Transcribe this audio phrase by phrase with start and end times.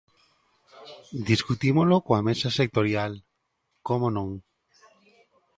[1.29, 3.13] Discutímolo coa Mesa sectorial,
[3.87, 4.29] ¿como non?